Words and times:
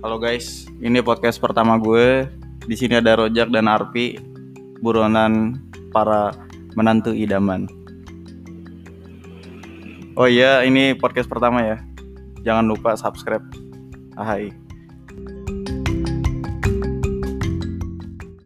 Halo 0.00 0.16
guys, 0.16 0.64
ini 0.80 1.04
podcast 1.04 1.36
pertama 1.36 1.76
gue. 1.76 2.24
Di 2.64 2.72
sini 2.72 2.96
ada 2.96 3.20
Rojak 3.20 3.52
dan 3.52 3.68
Arpi, 3.68 4.16
buronan 4.80 5.60
para 5.92 6.32
menantu 6.72 7.12
idaman. 7.12 7.68
Oh 10.16 10.24
iya, 10.24 10.64
ini 10.64 10.96
podcast 10.96 11.28
pertama 11.28 11.60
ya. 11.60 11.76
Jangan 12.48 12.64
lupa 12.64 12.96
subscribe. 12.96 13.44
Hai. 14.16 14.48